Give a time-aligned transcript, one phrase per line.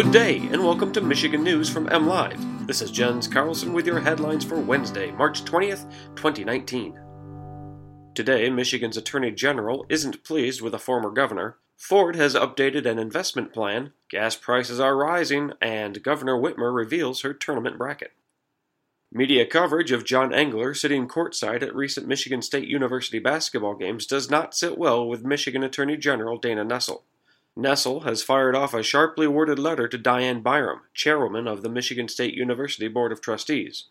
[0.00, 2.66] Good day, and welcome to Michigan News from MLive.
[2.66, 6.98] This is Jens Carlson with your headlines for Wednesday, March 20th, 2019.
[8.14, 11.58] Today, Michigan's Attorney General isn't pleased with a former governor.
[11.76, 17.34] Ford has updated an investment plan, gas prices are rising, and Governor Whitmer reveals her
[17.34, 18.12] tournament bracket.
[19.12, 24.30] Media coverage of John Engler sitting courtside at recent Michigan State University basketball games does
[24.30, 27.02] not sit well with Michigan Attorney General Dana Nessel.
[27.60, 32.08] Nessel has fired off a sharply worded letter to Dianne Byrum, chairwoman of the Michigan
[32.08, 33.84] State University Board of Trustees.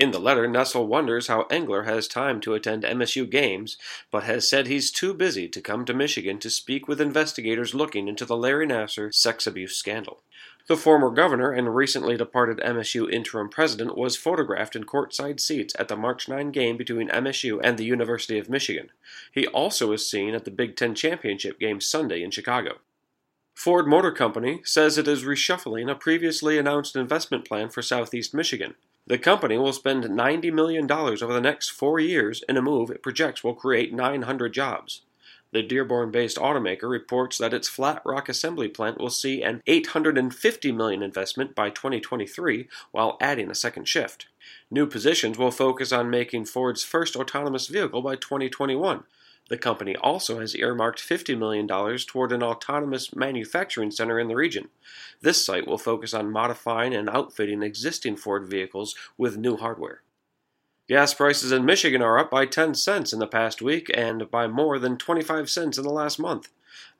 [0.00, 3.76] In the letter, Nessel wonders how Engler has time to attend MSU games,
[4.10, 8.08] but has said he's too busy to come to Michigan to speak with investigators looking
[8.08, 10.22] into the Larry Nassar sex abuse scandal.
[10.66, 15.86] The former governor and recently departed MSU interim president was photographed in courtside seats at
[15.86, 18.90] the March 9 game between MSU and the University of Michigan.
[19.30, 22.78] He also was seen at the Big Ten championship game Sunday in Chicago.
[23.54, 28.74] Ford Motor Company says it is reshuffling a previously announced investment plan for Southeast Michigan.
[29.06, 33.02] The company will spend $90 million over the next four years in a move it
[33.02, 35.02] projects will create 900 jobs.
[35.52, 40.72] The Dearborn based automaker reports that its Flat Rock assembly plant will see an 850
[40.72, 44.26] million investment by 2023 while adding a second shift.
[44.68, 49.04] New positions will focus on making Ford's first autonomous vehicle by 2021.
[49.48, 51.68] The company also has earmarked $50 million
[52.06, 54.68] toward an autonomous manufacturing center in the region.
[55.20, 60.00] This site will focus on modifying and outfitting existing Ford vehicles with new hardware.
[60.88, 64.46] Gas prices in Michigan are up by 10 cents in the past week and by
[64.46, 66.50] more than 25 cents in the last month.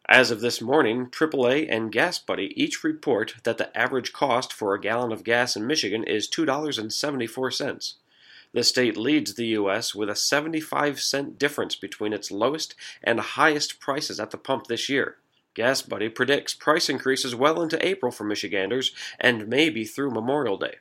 [0.06, 4.74] As of this morning, AAA and Gas Buddy each report that the average cost for
[4.74, 7.94] a gallon of gas in Michigan is $2.74.
[8.54, 9.96] The state leads the U.S.
[9.96, 14.88] with a 75 cent difference between its lowest and highest prices at the pump this
[14.88, 15.16] year.
[15.54, 20.76] Gas Buddy predicts price increases well into April for Michiganders and maybe through Memorial Day.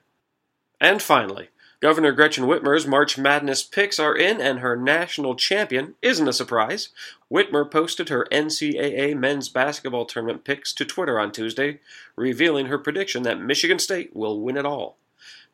[0.80, 1.50] And finally,
[1.82, 6.90] Governor Gretchen Whitmer's March Madness picks are in, and her national champion isn't a surprise.
[7.30, 11.80] Whitmer posted her NCAA men's basketball tournament picks to Twitter on Tuesday,
[12.16, 14.98] revealing her prediction that Michigan State will win it all.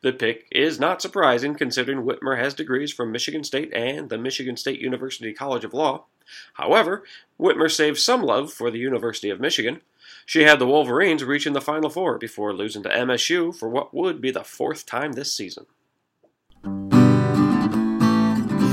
[0.02, 4.56] The pick is not surprising considering Whitmer has degrees from Michigan State and the Michigan
[4.56, 6.06] State University College of Law.
[6.54, 7.04] However,
[7.40, 9.82] Whitmer saved some love for the University of Michigan.
[10.26, 14.22] She had the Wolverines reaching the Final Four before losing to MSU for what would
[14.22, 15.66] be the fourth time this season.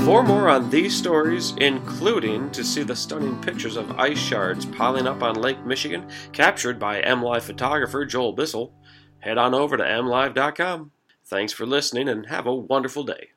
[0.05, 5.05] For more on these stories, including to see the stunning pictures of ice shards piling
[5.05, 8.73] up on Lake Michigan captured by MLive photographer Joel Bissell,
[9.19, 10.91] head on over to mlive.com.
[11.27, 13.29] Thanks for listening and have a wonderful day.